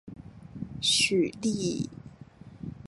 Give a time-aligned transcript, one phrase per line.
[0.81, 1.89] 许力以。